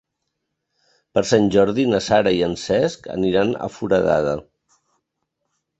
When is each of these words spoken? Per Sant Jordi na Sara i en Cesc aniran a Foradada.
Per 1.17 1.23
Sant 1.31 1.45
Jordi 1.57 1.85
na 1.91 2.01
Sara 2.07 2.33
i 2.39 2.41
en 2.49 2.57
Cesc 2.63 3.07
aniran 3.19 3.55
a 3.69 3.73
Foradada. 3.77 4.39